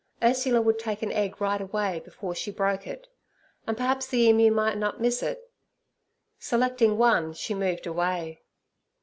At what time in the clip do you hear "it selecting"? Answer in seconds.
5.21-6.97